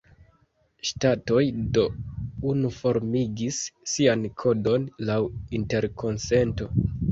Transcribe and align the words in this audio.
Ŝtatoj 0.91 1.43
do 1.77 1.83
unuformigis 2.53 3.61
sian 3.93 4.27
kodon 4.45 4.91
laŭ 5.13 5.21
interkonsento. 5.61 6.75